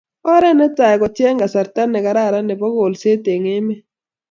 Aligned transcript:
Oret 0.33 0.55
ne 0.57 0.67
tai 0.77 0.95
ko 1.01 1.07
kecheng' 1.09 1.39
kasarta 1.41 1.83
ne 1.87 1.99
karan 2.05 2.45
nebo 2.47 2.65
kolset 2.77 3.23
eng" 3.33 3.45
emet 3.55 3.81